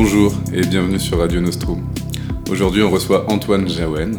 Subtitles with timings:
[0.00, 1.84] Bonjour et bienvenue sur Radio Nostrum.
[2.48, 4.12] Aujourd'hui, on reçoit Antoine Jaouen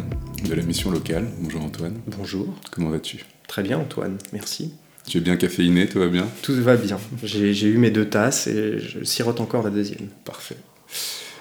[0.46, 1.26] de la mission locale.
[1.40, 1.94] Bonjour Antoine.
[2.18, 2.54] Bonjour.
[2.70, 3.24] Comment vas-tu?
[3.48, 4.74] Très bien Antoine, merci.
[5.06, 6.28] Tu es bien caféiné, tout va bien?
[6.42, 6.98] Tout va bien.
[7.22, 10.08] J'ai eu mes deux tasses et je sirote encore la deuxième.
[10.26, 10.58] Parfait.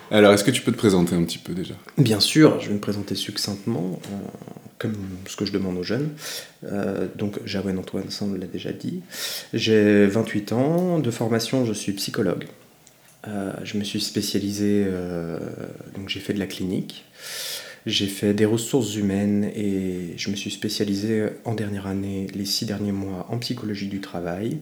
[0.09, 1.73] Alors, est-ce que tu peux te présenter un petit peu déjà?
[1.97, 4.15] Bien sûr, je vais me présenter succinctement, euh,
[4.77, 4.95] comme
[5.27, 6.11] ce que je demande aux jeunes.
[6.63, 9.01] Euh, donc, Jaouen Antoine, ça on l'a déjà dit.
[9.53, 12.45] J'ai 28 ans, de formation je suis psychologue.
[13.27, 14.85] Euh, je me suis spécialisé,
[15.95, 17.05] donc j'ai fait de la clinique.
[17.85, 22.65] J'ai fait des ressources humaines et je me suis spécialisé en dernière année, les six
[22.65, 24.57] derniers mois, en psychologie du travail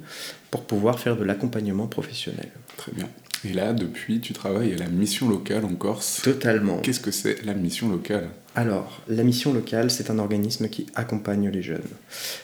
[0.52, 2.50] pour pouvoir faire de l'accompagnement professionnel.
[2.78, 3.10] Très bien.
[3.44, 6.22] Et là, depuis, tu travailles à la mission locale en Corse.
[6.24, 6.78] Totalement.
[6.78, 8.30] Qu'est-ce que c'est la mission locale?
[8.56, 11.82] Alors, la mission locale, c'est un organisme qui accompagne les jeunes.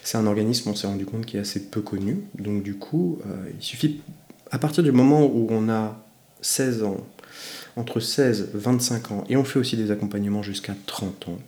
[0.03, 2.19] C'est un organisme, on s'est rendu compte, qui est assez peu connu.
[2.37, 4.01] Donc, du coup, euh, il suffit,
[4.51, 6.02] à partir du moment où on a
[6.43, 6.97] 16 ans,
[7.75, 11.39] entre 16 et 25 ans, et on fait aussi des accompagnements jusqu'à 30 ans,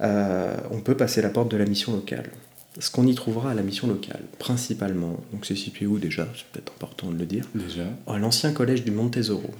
[0.00, 2.30] euh, on peut passer la porte de la mission locale.
[2.78, 6.28] Ce qu'on y trouvera à la mission locale, principalement, donc c'est situé où déjà?
[6.36, 7.44] C'est peut-être important de le dire.
[7.54, 9.50] Déjà À l'ancien collège du Montesoro.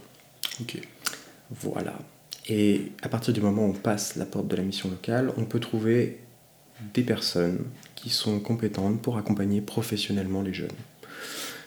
[0.61, 0.81] Ok.
[1.51, 1.99] Voilà.
[2.47, 5.45] Et à partir du moment où on passe la porte de la mission locale, on
[5.45, 6.21] peut trouver
[6.95, 7.59] des personnes
[7.97, 10.69] qui sont compétentes pour accompagner professionnellement les jeunes.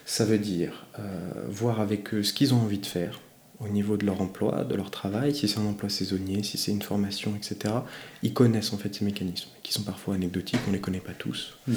[0.04, 1.02] Ça veut dire euh,
[1.48, 3.20] voir avec eux ce qu'ils ont envie de faire,
[3.60, 6.72] au niveau de leur emploi, de leur travail, si c'est un emploi saisonnier, si c'est
[6.72, 7.74] une formation, etc.
[8.22, 11.12] Ils connaissent en fait ces mécanismes, qui sont parfois anecdotiques, on ne les connaît pas
[11.12, 11.56] tous.
[11.66, 11.74] Mm.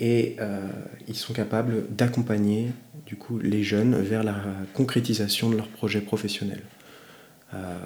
[0.00, 0.68] Et euh,
[1.08, 2.70] ils sont capables d'accompagner
[3.04, 4.36] du coup les jeunes vers la
[4.72, 6.62] concrétisation de leurs projets professionnels.
[7.54, 7.78] Euh,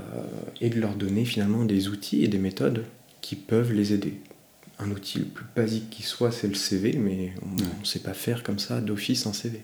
[0.60, 2.84] et de leur donner finalement des outils et des méthodes
[3.20, 4.20] qui peuvent les aider.
[4.82, 8.14] Un outil le plus basique qui soit, c'est le CV, mais on ne sait pas
[8.14, 9.62] faire comme ça d'office un CV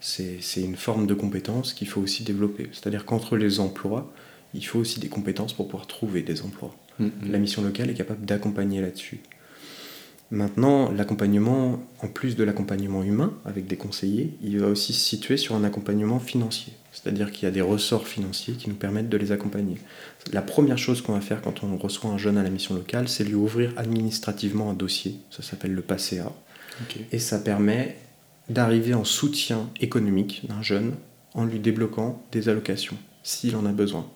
[0.00, 2.68] c'est une forme de compétence qu'il faut aussi développer.
[2.72, 4.12] C'est-à-dire qu'entre les emplois,
[4.54, 6.74] il faut aussi des compétences pour pouvoir trouver des emplois.
[7.00, 7.30] Mm-hmm.
[7.30, 9.20] La mission locale est capable d'accompagner là-dessus.
[10.30, 15.36] Maintenant, l'accompagnement, en plus de l'accompagnement humain avec des conseillers, il va aussi se situer
[15.36, 16.72] sur un accompagnement financier.
[16.92, 19.78] C'est-à-dire qu'il y a des ressorts financiers qui nous permettent de les accompagner.
[20.32, 23.08] La première chose qu'on va faire quand on reçoit un jeune à la mission locale,
[23.08, 25.16] c'est lui ouvrir administrativement un dossier.
[25.30, 26.32] Ça s'appelle le PASSEA.
[27.12, 27.96] Et ça permet
[28.48, 30.94] d'arriver en soutien économique d'un jeune
[31.34, 34.06] en lui débloquant des allocations s'il en a besoin.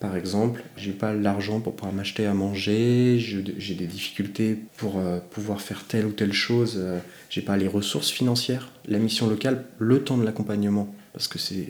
[0.00, 5.20] Par exemple, j'ai pas l'argent pour pouvoir m'acheter à manger, j'ai des difficultés pour euh,
[5.20, 6.98] pouvoir faire telle ou telle chose, euh,
[7.30, 8.72] j'ai pas les ressources financières.
[8.88, 11.68] La mission locale, le temps de l'accompagnement, parce que c'est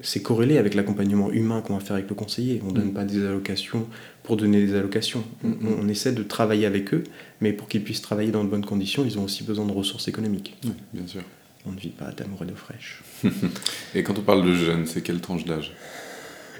[0.00, 2.60] c'est corrélé avec l'accompagnement humain qu'on va faire avec le conseiller.
[2.64, 2.94] On ne donne mm.
[2.94, 3.86] pas des allocations
[4.22, 5.24] pour donner des allocations.
[5.42, 5.52] Mm.
[5.80, 7.04] On, essaie de travailler avec eux,
[7.40, 10.08] mais pour qu'ils puissent travailler dans de bonnes conditions, ils ont aussi besoin de ressources
[10.08, 10.56] économiques.
[10.92, 11.22] bien sûr.
[11.66, 13.02] On ne vit pas d'amour et d'eau fraîche.
[13.94, 15.72] et quand on parle de jeunes, c'est quelle tranche d'âge?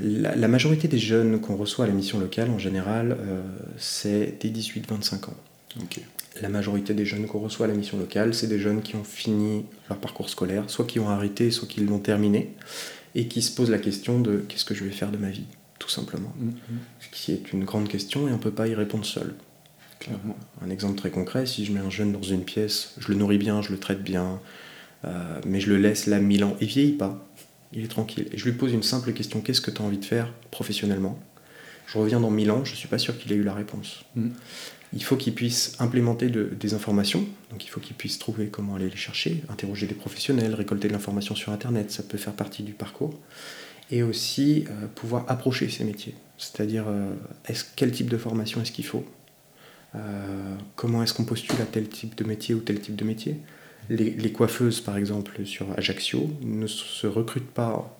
[0.00, 3.40] La, majorité des jeunes qu'on reçoit à la mission locale, en général, euh,
[3.78, 5.36] c'est des 18-25 ans.
[6.40, 9.04] La majorité des jeunes qu'on reçoit à la mission locale, c'est des jeunes qui ont
[9.04, 12.54] fini leur parcours scolaire, soit qui ont arrêté, soit qui l'ont terminé,
[13.14, 15.46] et qui se posent la question de qu'est-ce que je vais faire de ma vie,
[15.78, 16.32] tout simplement.
[16.40, 16.76] Mm-hmm.
[17.00, 19.34] Ce qui est une grande question et on ne peut pas y répondre seul.
[19.98, 20.36] Clairement.
[20.62, 23.38] Un exemple très concret, si je mets un jeune dans une pièce, je le nourris
[23.38, 24.40] bien, je le traite bien,
[25.04, 27.26] euh, mais je le laisse là mille ans, il vieillit pas,
[27.72, 28.28] il est tranquille.
[28.32, 31.18] Et je lui pose une simple question, qu'est-ce que tu as envie de faire professionnellement?
[31.88, 34.04] Je reviens dans mille ans, je ne suis pas sûr qu'il ait eu la réponse.
[34.14, 34.28] Mm.
[34.92, 38.88] Il faut qu'ils puissent implémenter des informations, donc il faut qu'ils puissent trouver comment aller
[38.88, 42.72] les chercher, interroger des professionnels, récolter de l'information sur Internet, ça peut faire partie du
[42.72, 43.18] parcours,
[43.90, 47.12] et aussi euh, pouvoir approcher ces métiers, c'est-à-dire euh,
[47.46, 49.04] est quel type de formation est-ce qu'il faut,
[49.94, 53.36] euh, comment est-ce qu'on postule à tel type de métier ou tel type de métier?
[53.90, 57.97] Les, les coiffeuses, par exemple, sur Ajaccio, ne se recrutent pas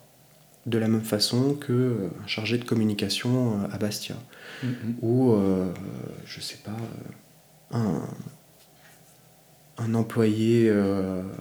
[0.69, 4.17] de la même façon qu'un euh, chargé de communication euh, à Bastia.
[4.65, 4.69] Mm-hmm.
[5.03, 5.73] Ou, euh,
[6.27, 6.77] je sais pas,
[7.77, 8.03] un,
[9.79, 10.73] un employé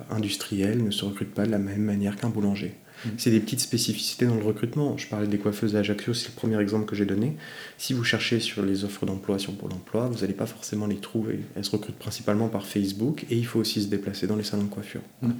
[0.09, 2.75] industriel ne se recrute pas de la même manière qu'un boulanger.
[2.75, 3.09] Mm-hmm.
[3.17, 4.97] C'est des petites spécificités dans le recrutement.
[4.97, 7.37] Je parlais des coiffeuses à Ajaccio, c'est le premier exemple que j'ai donné.
[7.77, 10.97] Si vous cherchez sur les offres d'emploi sur Pôle emploi, vous n'allez pas forcément les
[10.97, 11.41] trouver.
[11.55, 14.63] Elles se recrutent principalement par Facebook et il faut aussi se déplacer dans les salons
[14.63, 15.01] de coiffure.
[15.23, 15.31] Mm-hmm.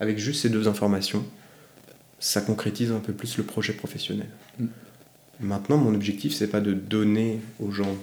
[0.00, 1.24] Avec juste ces deux informations,
[2.18, 4.28] ça concrétise un peu plus le projet professionnel.
[4.58, 4.66] Mm.
[5.40, 7.96] Maintenant, mon objectif, c'est pas de donner aux gens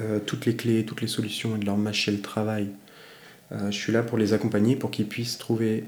[0.00, 2.68] euh, toutes les clés, toutes les solutions et de leur mâcher le travail.
[3.52, 5.84] Euh, je suis là pour les accompagner pour qu'ils puissent trouver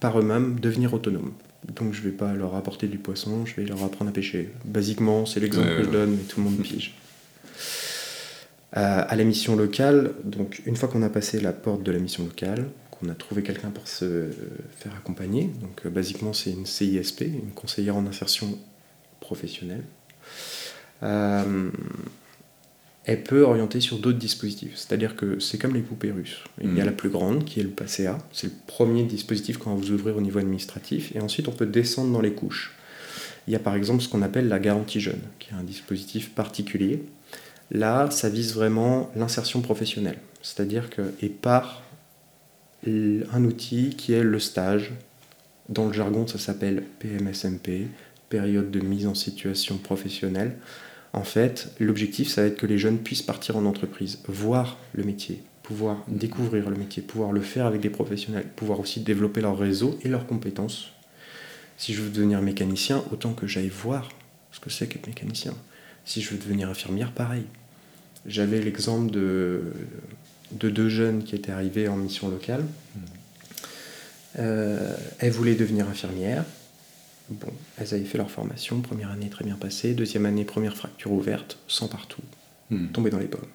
[0.00, 1.32] par eux-mêmes, devenir autonomes.
[1.74, 4.50] Donc je vais pas leur apporter du poisson, je vais leur apprendre à pêcher.
[4.64, 6.94] Basiquement, c'est l'exemple que je donne, mais tout le monde pige.
[8.76, 11.98] Euh, à la mission locale, donc une fois qu'on a passé la porte de la
[11.98, 12.66] mission locale,
[13.02, 14.30] on a trouvé quelqu'un pour se
[14.76, 15.50] faire accompagner.
[15.60, 18.58] Donc, basiquement, c'est une CISP, une conseillère en insertion
[19.20, 19.84] professionnelle.
[21.00, 21.72] elle
[23.24, 24.76] peut orienter sur d'autres dispositifs.
[24.76, 26.42] C'est-à-dire que c'est comme les poupées russes.
[26.60, 26.86] Il y a mmh.
[26.86, 28.18] la plus grande, qui est le PACA.
[28.32, 31.14] C'est le premier dispositif quand vous ouvrez au niveau administratif.
[31.14, 32.74] Et ensuite, on peut descendre dans les couches.
[33.48, 36.34] Il y a par exemple ce qu'on appelle la garantie jeune, qui est un dispositif
[36.34, 37.02] particulier.
[37.70, 40.18] Là, ça vise vraiment l'insertion professionnelle.
[40.42, 41.82] C'est-à-dire que, et par
[42.86, 44.92] un outil qui est le stage.
[45.68, 47.88] Dans le jargon, ça s'appelle PMSMP,
[48.28, 50.56] période de mise en situation professionnelle.
[51.12, 55.04] En fait, l'objectif, ça va être que les jeunes puissent partir en entreprise, voir le
[55.04, 59.58] métier, pouvoir découvrir le métier, pouvoir le faire avec des professionnels, pouvoir aussi développer leur
[59.58, 60.90] réseau et leurs compétences.
[61.76, 64.08] Si je veux devenir mécanicien, autant que j'aille voir
[64.52, 65.54] ce que c'est qu'être mécanicien.
[66.04, 67.44] Si je veux devenir infirmière, pareil.
[68.26, 69.72] J'avais l'exemple de,
[70.52, 72.64] de deux jeunes qui étaient arrivés en mission locale.
[74.38, 76.44] Euh, elles voulaient devenir infirmières.
[77.30, 81.12] Bon, elles avaient fait leur formation, première année très bien passée, deuxième année, première fracture
[81.12, 82.22] ouverte, sans partout,
[82.70, 82.88] hmm.
[82.88, 83.48] tombé dans les pommes.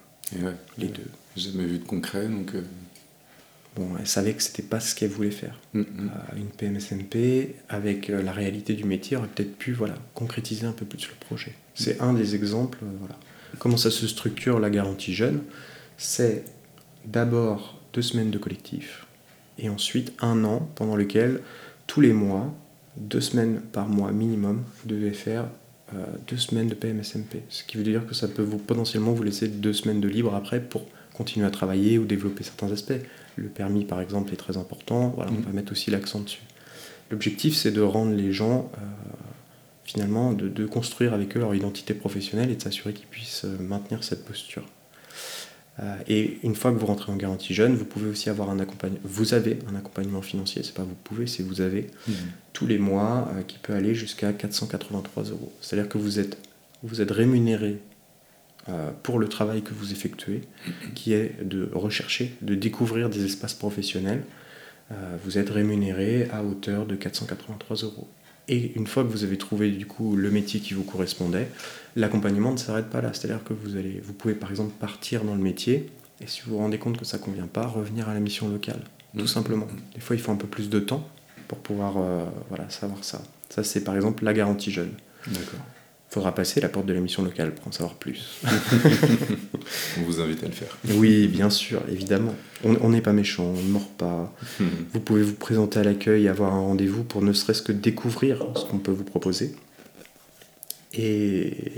[0.78, 1.10] les deux.
[1.36, 2.54] Jamais vu de concret, donc.
[2.54, 2.62] Euh,
[3.74, 5.58] bon, elles savaient que c'était pas ce qu'elles voulaient faire.
[5.72, 6.10] Hmm, hmm.
[6.34, 10.84] Euh, une PMSMP, avec la réalité du métier, aurait peut-être pu voilà, concrétiser un peu
[10.84, 11.52] plus le projet.
[11.74, 12.78] C'est un des exemples.
[13.00, 13.18] voilà.
[13.58, 15.42] Comment ça se structure la garantie jeune?
[15.96, 16.44] C'est
[17.06, 19.06] d'abord deux semaines de collectif
[19.58, 21.40] et ensuite un an pendant lequel
[21.86, 22.52] tous les mois,
[22.96, 25.46] deux semaines par mois minimum, vous devez faire
[25.94, 27.42] euh, deux semaines de PMSMP.
[27.48, 30.34] Ce qui veut dire que ça peut vous, potentiellement vous laisser deux semaines de libre
[30.34, 32.92] après pour continuer à travailler ou développer certains aspects.
[33.36, 35.42] Le permis par exemple est très important, voilà, on mmh.
[35.42, 36.42] va mettre aussi l'accent dessus.
[37.10, 38.80] L'objectif c'est de rendre les gens euh,
[39.84, 43.58] finalement, de, de, construire avec eux leur identité professionnelle et de s'assurer qu'ils puissent euh,
[43.60, 44.64] maintenir cette posture.
[45.80, 48.60] Euh, et une fois que vous rentrez en garantie jeune, vous pouvez aussi avoir un
[48.60, 49.00] accompagnement.
[49.02, 52.14] Vous avez un accompagnement financier, c'est pas vous pouvez, c'est vous avez mhm.
[52.52, 55.52] tous les mois euh, qui peut aller jusqu'à 483 euros.
[55.60, 56.38] C'est-à-dire que vous êtes,
[56.82, 57.80] vous êtes rémunéré
[58.68, 60.42] euh, pour le travail que vous effectuez,
[60.94, 64.22] qui est de rechercher, de découvrir des espaces professionnels.
[65.24, 68.08] vous êtes rémunéré à hauteur de 483 euros.
[68.48, 71.48] Et une fois que vous avez trouvé du coup le métier qui vous correspondait,
[71.96, 73.12] l'accompagnement ne s'arrête pas là.
[73.12, 75.88] C'est-à-dire que vous, allez, vous pouvez par exemple partir dans le métier
[76.20, 78.48] et si vous vous rendez compte que ça ne convient pas, revenir à la mission
[78.48, 78.80] locale,
[79.16, 79.28] tout mmh.
[79.28, 79.66] simplement.
[79.94, 81.08] Des fois, il faut un peu plus de temps
[81.48, 83.22] pour pouvoir euh, voilà, savoir ça.
[83.48, 84.92] Ça, c'est par exemple la garantie jeune.
[85.26, 85.60] D'accord
[86.14, 88.40] faudra passer la porte de la mission locale pour en savoir plus.
[89.98, 90.78] on vous invite à le faire.
[90.90, 92.34] Oui, bien sûr, évidemment.
[92.62, 94.32] On n'est pas méchant, on ne mord pas.
[94.92, 98.46] vous pouvez vous présenter à l'accueil et avoir un rendez-vous pour ne serait-ce que découvrir
[98.54, 99.56] ce qu'on peut vous proposer.
[100.92, 101.72] Et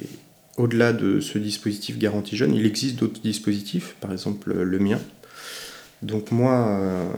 [0.59, 5.01] au-delà de ce dispositif garantie jeune, il existe d'autres dispositifs, par exemple le mien.
[6.03, 7.09] Donc moi, euh,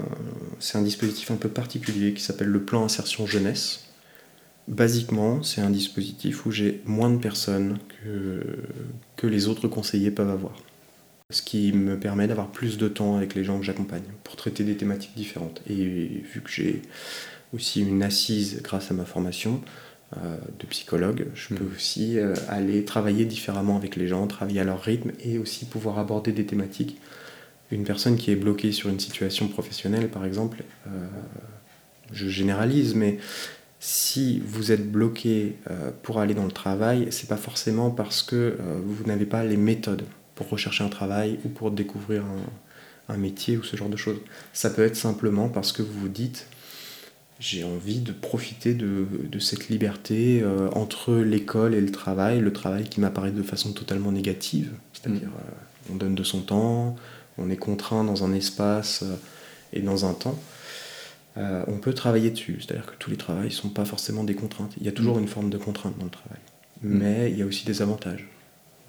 [0.61, 3.88] c'est un dispositif un peu particulier qui s'appelle le plan insertion jeunesse.
[4.69, 8.43] Basiquement, c'est un dispositif où j'ai moins de personnes que,
[9.17, 10.55] que les autres conseillers peuvent avoir.
[11.31, 14.65] Ce qui me permet d'avoir plus de temps avec les gens que j'accompagne pour traiter
[14.65, 15.62] des thématiques différentes.
[15.70, 16.82] Et vu que j'ai
[17.55, 19.62] aussi une assise grâce à ma formation
[20.19, 21.75] euh, de psychologue, je peux hmm.
[21.75, 25.99] aussi euh, aller travailler différemment avec les gens, travailler à leur rythme et aussi pouvoir
[25.99, 26.99] aborder des thématiques.
[27.70, 31.06] Une personne qui est bloquée sur une situation professionnelle, par exemple, euh,
[32.13, 33.19] je généralise, mais
[33.81, 38.37] si vous êtes bloqué euh, pour aller dans le travail, c'est pas forcément parce que
[38.37, 40.05] euh, vous n'avez pas les méthodes
[40.35, 42.25] pour rechercher un travail ou pour découvrir
[43.08, 44.19] un, métier ou ce genre de choses.
[44.53, 46.47] Ça peut être simplement parce que vous vous dites
[47.41, 49.06] j'ai envie de profiter de,
[49.39, 54.13] cette liberté euh, entre l'école et le travail, le travail qui m'apparaît de façon totalement
[54.13, 55.93] négative, c'est-à-dire mm.
[55.93, 56.97] on donne de son temps,
[57.39, 59.05] on est contraint dans un espace
[59.73, 60.39] et dans un temps.
[61.38, 62.58] Euh, on peut travailler dessus.
[62.60, 64.72] C'est-à-dire que tous les travails ne sont pas forcément des contraintes.
[64.78, 65.20] Il y a toujours mm.
[65.20, 66.38] une forme de contrainte dans le travail.
[66.82, 66.98] Mm.
[66.98, 68.28] Mais il y a aussi des avantages.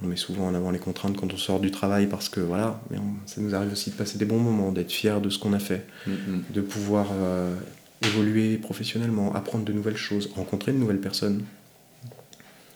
[0.01, 2.81] On met souvent en avant les contraintes quand on sort du travail parce que voilà,
[2.89, 5.51] mais ça nous arrive aussi de passer des bons moments, d'être fier de ce qu'on
[5.51, 6.11] a fait, mm,
[6.51, 7.53] de pouvoir euh,
[8.01, 11.43] évoluer professionnellement, apprendre de nouvelles choses, rencontrer de nouvelles personnes.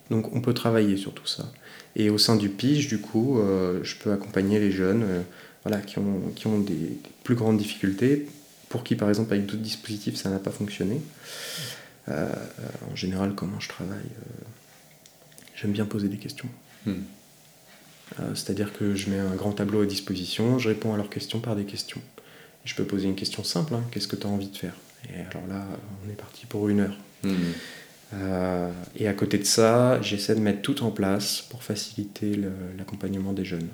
[0.09, 1.49] Donc on peut travailler sur tout ça.
[1.95, 5.05] Et au sein du PIGE, du coup, euh, je peux accompagner les jeunes
[5.63, 8.27] voilà, qui ont, qui ont des plus grandes difficultés
[8.73, 10.99] pour qui, par exemple, avec d'autres dispositifs, ça n'a pas fonctionné.
[12.09, 12.27] Euh,
[12.91, 14.45] en général, comment je travaille euh,
[15.55, 16.49] J'aime bien poser des questions.
[16.87, 16.93] Hmm.
[18.19, 21.39] Euh, c'est-à-dire que je mets un grand tableau à disposition, je réponds à leurs questions
[21.39, 22.01] par des questions.
[22.65, 24.73] je peux poser une question simple, hein, qu'est-ce que tu as envie de faire?
[25.07, 25.67] Et alors là,
[26.03, 26.97] on est parti pour une heure.
[27.21, 27.53] Hmm.
[28.95, 32.39] et à côté de ça, j'essaie de mettre tout en place pour faciliter
[32.75, 33.69] l'accompagnement des jeunes.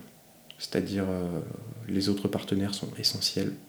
[0.57, 1.05] C'est-à-dire,
[1.87, 3.53] les autres partenaires sont essentiels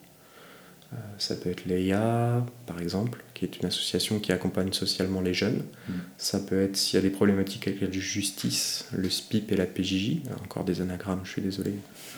[1.17, 5.63] ça peut être l'EIA, par exemple, qui est une association qui accompagne socialement les jeunes.
[5.87, 5.93] Mm.
[6.17, 9.65] Ça peut être, s'il y a des problématiques avec la justice, le SPIP et la
[9.65, 10.21] PJJ.
[10.43, 11.73] Encore des anagrammes, je suis désolé.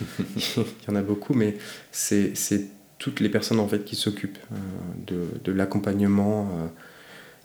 [0.56, 1.56] Il y en a beaucoup, mais
[1.92, 2.66] c'est c'est
[2.98, 4.56] toutes les personnes en fait qui s'occupent euh,
[5.06, 6.66] de, de l'accompagnement euh,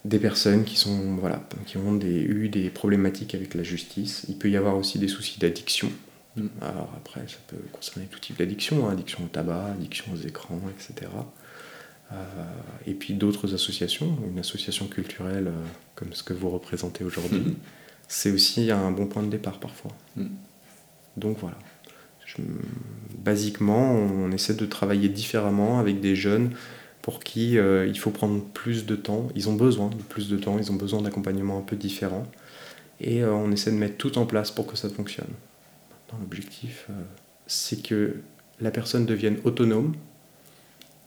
[0.06, 4.26] des personnes qui, sont, voilà, qui ont des, eu des problématiques avec la justice.
[4.30, 5.92] Il peut y avoir aussi des soucis d'addiction.
[6.44, 6.50] Mm.
[6.62, 10.60] Alors après, ça peut concerner tout type d'addiction, hein, addiction au tabac, addiction aux écrans,
[10.70, 11.10] etc.
[12.12, 12.16] Euh,
[12.88, 15.64] et puis d'autres associations, une association culturelle euh,
[15.96, 17.56] comme ce que vous représentez aujourd'hui, Mhm.
[18.08, 19.92] c'est aussi un bon point de départ parfois.
[20.16, 20.26] Mm.
[21.18, 21.58] Donc voilà.
[22.26, 22.42] Je-
[23.18, 26.52] basiquement, on essaie de travailler différemment avec des jeunes
[27.02, 29.30] pour qui euh, il faut prendre plus de temps.
[29.36, 32.26] Ils ont besoin de plus de temps, ils ont besoin d'accompagnement un peu différent.
[33.02, 35.30] Et on essaie de mettre tout en place pour que ça fonctionne.
[36.20, 36.94] L'objectif, euh,
[37.48, 38.16] c'est que
[38.60, 39.96] la personne devienne autonome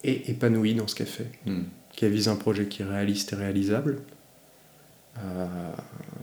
[0.04, 1.30] et épanouie dans ce qu'elle fait.
[1.46, 1.62] Mm.
[1.94, 4.00] Qu'elle vise un projet qui est réaliste et réalisable,
[5.18, 5.46] euh,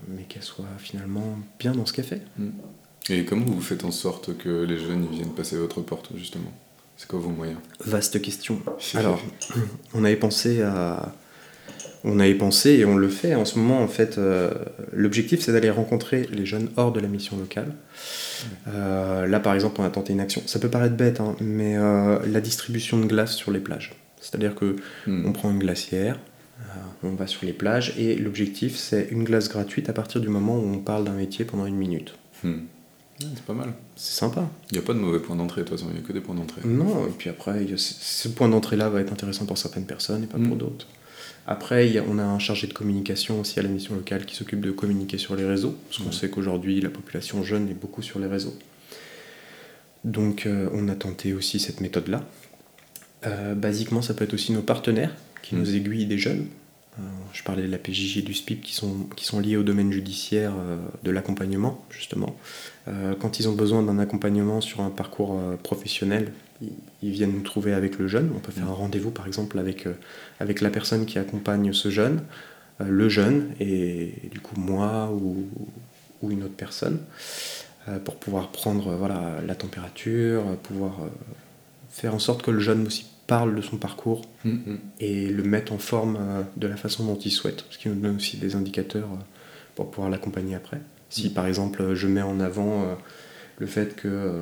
[0.07, 2.23] mais qu'elle soit finalement bien dans ce qu'elle fait.
[3.09, 6.51] Et comment vous faites en sorte que les jeunes viennent passer votre porte, justement?
[6.97, 7.59] C'est quoi vos moyens?
[7.85, 8.61] Vaste question.
[8.95, 9.21] Alors,
[9.93, 11.13] on avait pensé à.
[12.05, 14.17] On avait pensé et on le fait en ce moment en fait.
[14.17, 14.51] euh,
[14.93, 17.73] L'objectif c'est d'aller rencontrer les jeunes hors de la mission locale.
[18.67, 20.41] Euh, là par exemple on a tenté une action.
[20.45, 23.93] Ça peut paraître bête, hein, mais euh, la distribution de glace sur les plages.
[24.21, 24.75] C'est-à-dire que
[25.07, 25.25] Mm.
[25.27, 26.19] on prend une glacière,
[27.03, 30.57] on va sur les plages et l'objectif c'est une glace gratuite à partir du moment
[30.57, 32.13] où on parle d'un métier pendant une minute.
[32.43, 32.49] Mm.
[33.21, 33.73] Ouais, c'est pas mal.
[33.97, 34.47] C'est sympa.
[34.71, 36.13] Il n'y a pas de mauvais points d'entrée, de toute façon, il n'y a que
[36.13, 36.61] des points d'entrée.
[36.65, 40.23] Non, et puis après, y a ce- point d'entrée-là va être intéressant pour certaines personnes
[40.23, 40.57] et pas pour Mm.
[40.57, 40.87] d'autres.
[41.51, 44.61] Après, a- on a un chargé de communication aussi à la mission locale qui s'occupe
[44.61, 48.19] de communiquer sur les réseaux, parce qu'on sait qu'aujourd'hui, la population jeune est beaucoup sur
[48.19, 48.53] les réseaux.
[50.03, 52.23] Donc, euh, on a tenté aussi cette méthode-là.
[53.25, 55.59] Euh, basiquement, ça peut être aussi nos partenaires qui Mm.
[55.59, 56.45] nous aiguillent des jeunes.
[56.99, 57.01] Euh,
[57.33, 59.91] je parlais de la PJJ et du SPIP qui sont, qui sont liés au domaine
[59.91, 60.53] judiciaire
[61.03, 62.35] de l'accompagnement, justement.
[63.19, 67.97] Quand ils ont besoin d'un accompagnement sur un parcours professionnel, ils, viennent nous trouver avec
[67.99, 68.31] le jeune.
[68.35, 69.93] On peut faire un rendez-vous, par exemple, avec, euh,
[70.39, 72.21] avec la personne qui accompagne ce jeune,
[72.81, 75.47] euh, le jeune, et, du coup moi ou,
[76.21, 76.99] ou une autre personne,
[77.87, 80.97] euh, pour pouvoir prendre voilà, la température, pouvoir
[81.89, 84.79] faire en sorte que le jeune aussi parle de son parcours Mm, mm.
[85.01, 88.15] et le mettre en forme de la façon dont il souhaite, ce qui nous donne
[88.15, 89.09] aussi des indicateurs
[89.75, 90.79] pour pouvoir l'accompagner après.
[91.09, 91.33] Si Mm.
[91.33, 92.97] par exemple je mets en avant
[93.57, 94.41] le fait que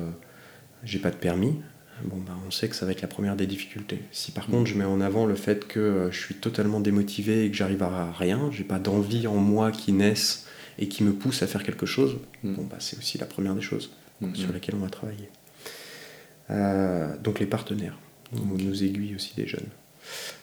[0.84, 1.56] j'ai pas de permis,
[2.04, 4.00] bon bah on sait que ça va être la première des difficultés.
[4.12, 7.44] Si par contre je mets en avant le fait que euh, je suis totalement démotivé
[7.44, 10.46] et que j'arrive à rien, j'ai pas d'envie en moi qui naissent
[10.78, 12.54] et qui me pousse à faire quelque chose, Mm.
[12.54, 13.90] bon bah c'est aussi la première des choses
[14.20, 14.52] Mm, sur mm.
[14.52, 15.28] lesquelles on va travailler.
[16.50, 17.98] Euh, donc les partenaires
[18.32, 18.62] nous, Ok.
[18.62, 19.68] nous aiguillent aussi des jeunes.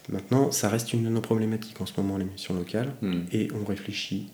[0.10, 2.94] Maintenant, ça reste une de nos problématiques en ce moment, les missions locales,
[3.32, 4.30] et on réfléchit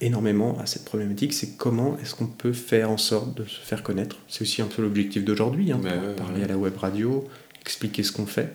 [0.00, 3.82] énormément à cette problématique, c'est comment est-ce qu'on peut faire en sorte de se faire
[3.82, 4.16] connaître.
[4.28, 6.44] C'est aussi un peu l'objectif d'aujourd'hui, hein, ouais, parler ouais.
[6.44, 7.26] à la web radio,
[7.60, 8.54] expliquer ce qu'on fait.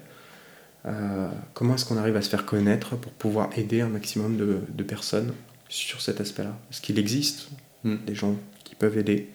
[0.85, 4.59] Euh, comment est-ce qu'on arrive à se faire connaître pour pouvoir aider un maximum de,
[4.69, 5.33] de personnes
[5.69, 6.57] sur cet aspect-là?
[6.71, 7.49] Est-ce qu'il existe
[7.83, 7.97] Mm.
[8.07, 9.29] des gens qui peuvent aider,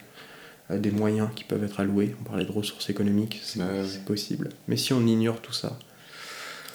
[0.73, 3.85] euh, des moyens qui peuvent être alloués On parlait de ressources économiques, c'est ouais.
[3.88, 4.49] c'est possible.
[4.67, 5.79] Mais si on ignore tout ça,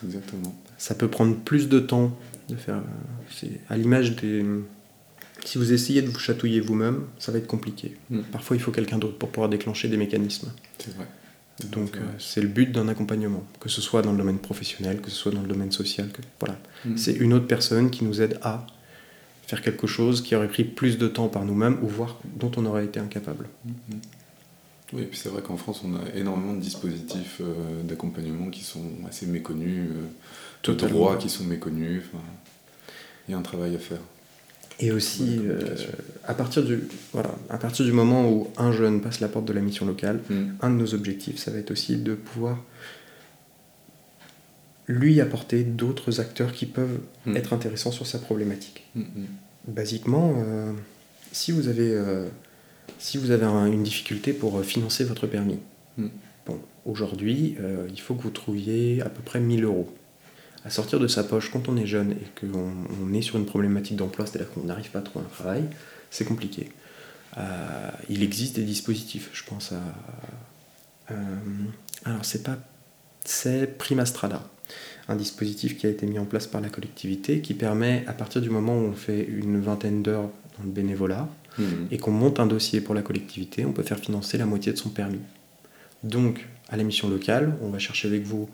[0.05, 0.55] Exactement.
[0.77, 2.75] ça peut prendre plus de temps de faire.
[3.43, 4.45] euh, à l'image des.
[5.45, 7.95] Si vous essayez de vous chatouiller vous-même, ça va être compliqué.
[8.09, 8.21] Mm.
[8.31, 10.51] Parfois, il faut quelqu'un d'autre pour pouvoir déclencher des mécanismes.
[10.79, 11.05] C'est vrai.
[11.71, 14.99] Donc, C'est euh, c'est le but d'un accompagnement, que ce soit dans le domaine professionnel,
[14.99, 16.09] que ce soit dans le domaine social.
[16.09, 16.57] Que, voilà.
[16.83, 16.97] Mm.
[16.97, 18.65] C'est une autre personne qui nous aide à
[19.47, 22.65] faire quelque chose qui aurait pris plus de temps par nous-mêmes ou voire dont on
[22.65, 23.47] aurait été incapable.
[23.63, 23.99] Mm, mm.
[24.93, 28.63] Oui, et puis c'est vrai qu'en France, on a énormément de dispositifs euh, d'accompagnement qui
[28.63, 32.03] sont assez méconnus, euh, de droits qui sont méconnus.
[33.27, 33.99] Il y a un travail à faire.
[34.79, 35.59] Et aussi, euh,
[36.25, 36.79] à, partir du,
[37.13, 40.19] voilà, à partir du moment où un jeune passe la porte de la mission locale,
[40.29, 40.33] Mm.
[40.61, 42.57] un de nos objectifs, ça va être aussi de pouvoir
[44.87, 47.37] lui apporter d'autres acteurs qui peuvent Mm.
[47.37, 48.83] être intéressants sur sa problématique.
[48.95, 49.25] Mm, mm.
[49.69, 50.71] Basiquement, euh,
[51.31, 52.27] si vous avez, euh,
[52.99, 55.57] si vous avez un- une difficulté pour financer votre permis,
[56.45, 57.55] bon, aujourd'hui,
[57.91, 59.91] il faut que vous trouviez à peu près 1000 euros.
[60.65, 63.45] À sortir de sa poche quand on est jeune et qu'on on est sur une
[63.45, 65.63] problématique d'emploi, c'est-à-dire qu'on n'arrive pas à trouver un travail,
[66.09, 66.69] c'est compliqué.
[67.37, 69.81] Euh, il existe des dispositifs, je pense à.
[71.11, 71.15] euh,
[72.05, 72.57] alors, c'est pas.
[73.23, 74.47] C'est Prima Strada,
[75.07, 78.41] un dispositif qui a été mis en place par la collectivité qui permet, à partir
[78.41, 81.63] du moment où on fait une vingtaine d'heures dans le bénévolat Mm.
[81.91, 84.77] et qu'on monte un dossier pour la collectivité, on peut faire financer la moitié de
[84.77, 85.21] son permis.
[86.03, 88.49] Donc, à la mission locale, on va chercher avec vous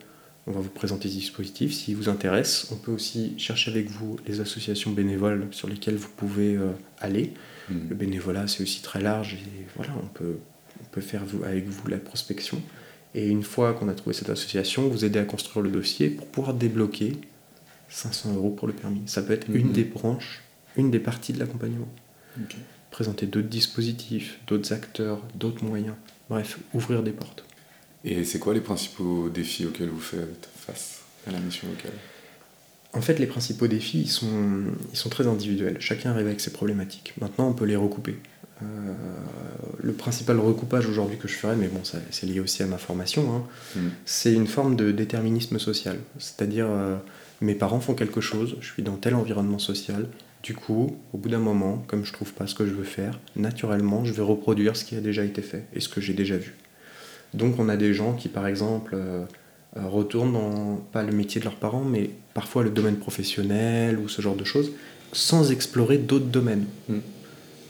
[0.48, 1.74] On va vous présenter des dispositifs.
[1.74, 6.10] S'ils vous intéressent, on peut aussi chercher avec vous les associations bénévoles sur lesquelles vous
[6.18, 7.34] pouvez euh, aller.
[7.70, 7.90] Mhm.
[7.90, 10.38] Le bénévolat, c'est aussi très large et voilà, on peut,
[10.82, 12.62] on peut faire vous- avec vous la prospection.
[13.14, 16.26] Et une fois qu'on a trouvé cette association, vous aider à construire le dossier pour
[16.28, 17.14] pouvoir débloquer
[17.90, 19.02] 500 euros pour le permis.
[19.06, 19.74] Ça peut être une Mhm.
[19.74, 20.42] des branches,
[20.78, 21.90] une des parties de l'accompagnement.
[22.90, 25.96] Présenter d'autres dispositifs, d'autres acteurs, d'autres moyens.
[26.30, 27.44] Bref, ouvrir des portes.
[28.04, 31.92] Et c'est quoi les principaux défis auxquels vous faites face à la mission locale?
[32.94, 34.28] En fait, les principaux défis, ils sont,
[34.92, 35.78] ils sont très individuels.
[35.80, 37.14] Chacun arrive avec ses problématiques.
[37.22, 38.18] Maintenant, on peut les recouper.
[38.64, 38.66] Euh,
[39.82, 43.34] le principal recoupage aujourd'hui que je ferais, mais bon, c'est lié aussi à ma formation,
[43.36, 43.44] hein,
[43.76, 43.92] Mhm.
[44.06, 45.98] c'est une forme de déterminisme social.
[46.20, 46.98] C'est-à-dire, euh,
[47.40, 50.08] mes parents font quelque chose, je suis dans tel environnement social,
[50.44, 53.20] du coup, au bout d'un moment, comme je trouve pas ce que je veux faire,
[53.36, 56.38] naturellement, je vais reproduire ce qui a déjà été fait et ce que j'ai déjà
[56.38, 56.54] vu.
[57.34, 59.26] Donc, on a des gens qui, par exemple, euh,
[59.78, 64.10] euh, retournent dans, pas le métier de leurs parents, mais parfois le domaine professionnel ou
[64.10, 64.72] ce genre de choses,
[65.14, 66.66] sans explorer d'autres domaines.
[66.90, 66.98] Mm.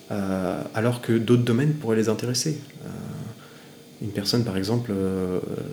[0.10, 2.60] Euh, alors que d'autres domaines pourraient les intéresser.
[2.86, 2.88] Euh,
[4.02, 4.92] une personne, par exemple,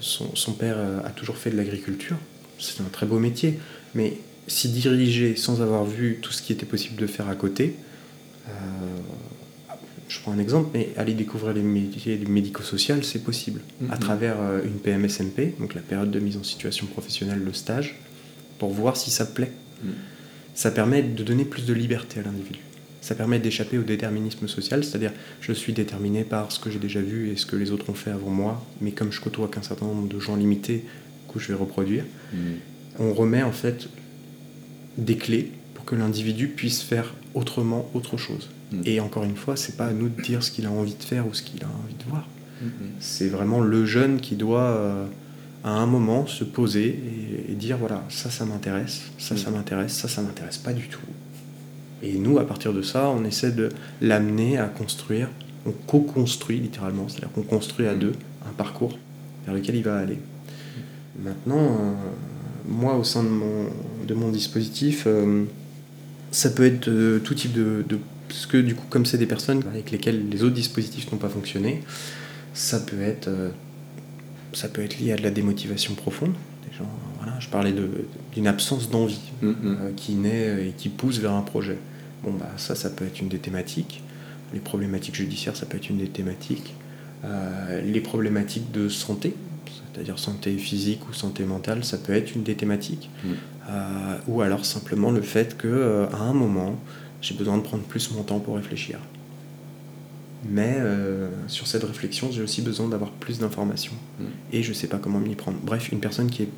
[0.00, 2.18] son, son père a toujours fait de l'agriculture,
[2.58, 3.58] c'est un très beau métier,
[3.94, 7.74] mais s'y diriger sans avoir vu tout ce qui était possible de faire à côté,
[10.08, 13.60] je prends un exemple, mais aller découvrir les métiers du médico-social, c'est possible
[13.90, 14.00] à Mhm.
[14.00, 17.96] travers euh, une PMSMP, donc la période de mise en situation professionnelle, le stage,
[18.58, 19.52] pour voir si ça plaît.
[19.84, 19.90] Mhm.
[20.54, 22.58] Ça permet de donner plus de liberté à l'individu.
[23.00, 27.00] Ça permet d'échapper au déterminisme social, c'est-à-dire je suis déterminé par ce que j'ai déjà
[27.00, 29.62] vu et ce que les autres ont fait avant moi, mais comme je côtoie qu'un
[29.62, 30.84] certain nombre de gens limités,
[31.28, 32.04] coup je vais reproduire.
[32.32, 32.38] Mhm.
[32.98, 33.88] On remet en fait
[34.96, 38.48] des clés pour que l'individu puisse faire autrement autre chose.
[38.72, 38.82] Mhm.
[38.84, 41.02] Et encore une fois, c'est pas à nous de dire ce qu'il a envie de
[41.02, 42.26] faire ou ce qu'il a envie de voir.
[42.62, 42.68] Mhm.
[43.00, 45.06] C'est vraiment le jeune qui doit, euh,
[45.64, 49.54] à un moment, se poser et, et dire voilà, ça, ça m'intéresse, ça, ça Mm.
[49.54, 51.00] m'intéresse, ça, ça m'intéresse pas du tout.
[52.02, 55.28] Et nous, à partir de ça, on essaie de l'amener à construire,
[55.66, 58.12] on co-construit littéralement, c'est-à-dire qu'on construit à deux
[58.48, 58.96] un parcours
[59.46, 60.18] vers lequel il va aller.
[61.22, 61.92] Maintenant, euh,
[62.68, 63.64] moi, au sein de mon,
[64.06, 65.44] de mon dispositif, euh,
[66.30, 69.26] ça peut être euh, tout type de, de- Parce que du coup, comme c'est des
[69.26, 71.82] personnes avec lesquelles les autres dispositifs n'ont pas fonctionné,
[72.54, 73.50] ça peut être, euh,
[74.52, 76.32] ça peut être lié à de la démotivation profonde.
[76.70, 76.88] Des gens,
[77.18, 79.54] voilà, je parlais de- d'une absence d'envie Mhm.
[79.64, 81.78] euh, qui naît et qui pousse vers un projet.
[82.22, 84.02] Bon, bah, ça, ça peut être une des thématiques.
[84.52, 86.74] Les problématiques judiciaires, ça peut être une des thématiques.
[87.24, 89.34] Euh, les problématiques de santé,
[89.92, 93.10] c'est-à-dire santé physique ou santé mentale, ça peut être une des thématiques.
[93.24, 93.28] Mm.
[93.70, 96.78] Euh, ou alors simplement le fait que euh, à un moment,
[97.20, 98.98] j'ai besoin de prendre plus mon temps pour réfléchir.
[100.48, 103.94] Mais euh, sur cette réflexion, j'ai aussi besoin d'avoir plus d'informations.
[104.20, 104.24] Mm.
[104.52, 105.58] Et je sais pas comment m'y prendre.
[105.64, 106.48] Bref, une personne qui est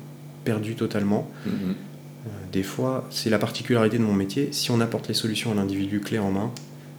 [0.43, 1.51] perdue totalement, Mhm.
[1.51, 4.49] euh, des fois, c'est la particularité de mon métier.
[4.51, 6.51] Si on apporte les solutions à l'individu clé en main,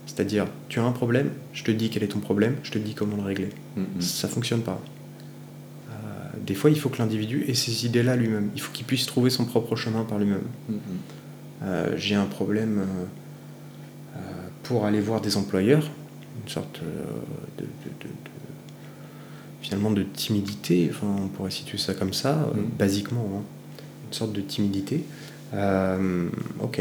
[0.06, 2.94] c'est-à-dire, tu as un problème, je te dis quel est ton problème, je te dis
[2.94, 3.50] comment le régler.
[3.76, 4.00] Mhm.
[4.00, 4.80] Ça fonctionne pas.
[5.90, 5.94] Euh,
[6.44, 8.50] des fois, il faut que l'individu ait ces idées-là lui-même.
[8.56, 10.42] Il faut qu'il puisse trouver son propre chemin par lui-même.
[11.96, 12.80] J'ai un problème
[14.62, 15.90] pour aller voir des employeurs,
[16.44, 17.04] une sorte euh,
[17.58, 17.68] de, de-
[18.00, 18.30] de- de-
[19.60, 22.68] finalement de timidité, enfin, on pourrait situer ça comme ça, euh, Mhm.
[22.78, 23.42] basiquement, hein.
[24.08, 25.04] une sorte de timidité.
[25.54, 26.28] Euh,
[26.60, 26.80] ok,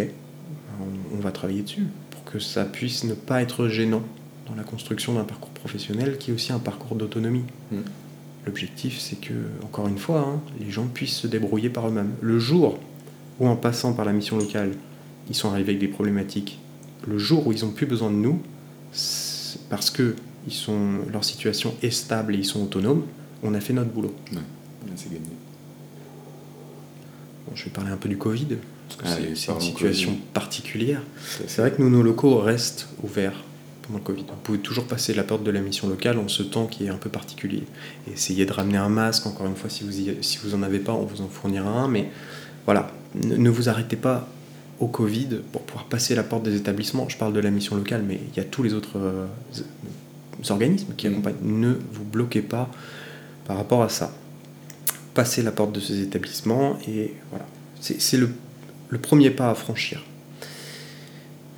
[0.82, 4.04] on, on va travailler dessus pour que ça puisse ne pas être gênant
[4.48, 7.44] dans la construction d'un parcours professionnel qui est aussi un parcours d'autonomie.
[7.72, 7.84] Mhm.
[8.48, 12.13] L'objectif, c'est que, encore une fois, hein, les gens puissent se débrouiller par eux-mêmes.
[12.22, 12.80] Le jour
[13.39, 14.72] où, en passant par la mission locale,
[15.30, 16.60] ils sont arrivés avec des problématiques,
[17.08, 18.42] le jour où ils n'ont plus besoin de nous,
[19.70, 20.16] parce que
[20.48, 23.04] ils sont, leur situation est stable et ils sont autonomes,
[23.44, 24.14] on a fait notre boulot.
[24.32, 24.40] Ouais,
[24.96, 25.22] c'est gagné.
[27.48, 28.48] Bon, je vais parler un peu du Covid,
[28.98, 30.22] parce que Allez, c'est- une situation Covid.
[30.34, 31.02] particulière.
[31.48, 33.44] C'est vrai que nous, nos locaux restent ouverts
[33.84, 34.22] pendant le Covid.
[34.28, 36.90] Vous pouvez toujours passer la porte de la mission locale en ce temps qui est
[36.90, 37.64] un peu particulier.
[38.12, 40.80] Essayez de ramener un masque, encore une fois, si vous, y- si vous en avez
[40.80, 41.88] pas, on vous en fournira un.
[41.88, 42.10] Mais
[42.66, 42.92] voilà,
[43.24, 44.28] ne, ne vous arrêtez pas
[44.82, 47.08] au Covid pour pouvoir passer la porte des établissements.
[47.08, 49.28] Je parle de la mission locale, mais il y a tous les autres euh,
[50.50, 51.12] organismes qui Mm.
[51.12, 51.36] accompagnent.
[51.44, 52.70] Ne vous bloquez pas
[53.46, 54.12] par rapport à ça.
[55.13, 57.46] Passez la porte de ces établissements et voilà.
[57.80, 58.30] C'est c'est le,
[58.89, 60.04] le premier pas à franchir.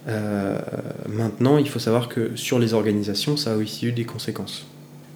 [0.08, 0.60] Euh,
[1.08, 4.68] maintenant, il faut savoir que sur les organisations, ça a aussi eu des conséquences.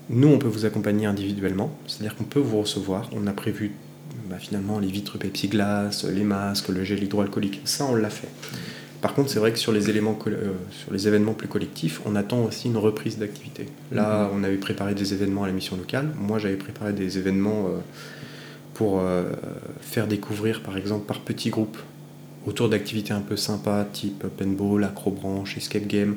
[0.10, 3.10] Nous, on peut vous accompagner individuellement, c'est-à-dire qu'on peut vous recevoir.
[3.14, 3.74] On a prévu
[4.30, 7.62] bah, finalement les vitres Pepsi-Glace, les masques, le gel hydroalcoolique.
[7.66, 8.30] Ça, on l'a fait.
[9.02, 12.16] Par contre, c'est vrai que sur les, éléments, euh, sur les événements plus collectifs, on
[12.16, 13.68] attend aussi une reprise d'activité.
[13.92, 16.10] Là, on avait préparé des événements à la mission locale.
[16.18, 17.78] Moi, j'avais préparé des événements euh,
[18.74, 19.26] pour euh,
[19.82, 21.78] faire découvrir, par exemple, par petits groupes,
[22.48, 26.16] autour d'activités un peu sympas, type paintball, acrobranche, escape game,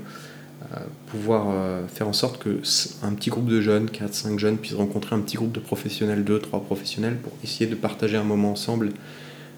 [1.06, 2.60] pouvoir euh, faire en sorte que
[3.02, 6.62] un petit groupe de jeunes, 4-5 jeunes, puisse rencontrer un petit groupe de professionnels, 2-3
[6.64, 8.90] professionnels, pour essayer de partager un moment ensemble,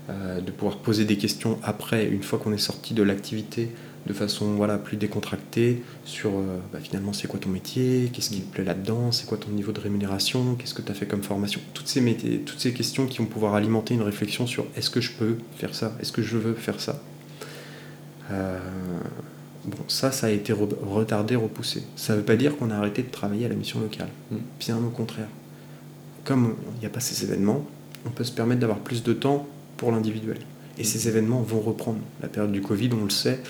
[0.09, 3.71] de pouvoir poser des questions après, une fois qu'on est sorti de l'activité,
[4.07, 8.41] de façon voilà, plus décontractée sur euh, bah, finalement c'est quoi ton métier, qu'est-ce qui
[8.41, 11.23] te plaît là-dedans, c'est quoi ton niveau de rémunération, qu'est-ce que tu as fait comme
[11.23, 11.61] formation?
[11.73, 12.03] Toutes ces,
[12.45, 15.75] toutes ces questions qui vont pouvoir alimenter une réflexion sur est-ce que je peux faire
[15.75, 17.01] ça, est-ce que je veux faire ça?
[18.31, 18.59] Euh,
[19.65, 21.83] bon, ça, ça a été retardé, repoussé.
[21.97, 24.09] Ça ne veut pas dire qu'on a arrêté de travailler à la mission locale.
[24.31, 24.37] Mm.
[24.59, 25.29] Bien au contraire.
[26.25, 27.67] Comme il n'y a pas ces événements,
[28.07, 29.47] on peut se permettre d'avoir plus de temps
[29.77, 30.39] pour l'individuel.
[30.79, 31.99] Et ces événements vont reprendre.
[32.23, 33.41] La période du Covid, on le sait,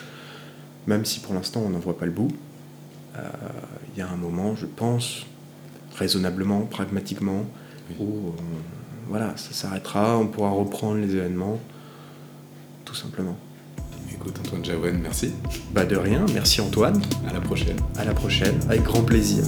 [0.87, 2.31] même si pour l'instant on n'en voit pas le bout.
[3.17, 3.21] Euh,
[3.95, 5.27] il y a un moment, je pense,
[5.97, 7.45] raisonnablement, pragmatiquement,
[8.01, 8.33] où
[9.09, 11.61] voilà, ça s'arrêtera, on pourra reprendre les événements,
[12.85, 13.37] tout simplement.
[14.15, 15.33] Écoute Antoine Jaouen, merci.
[15.73, 17.01] Bah de rien, merci Antoine.
[17.29, 17.77] À la prochaine.
[17.97, 19.45] À la prochaine, avec grand plaisir.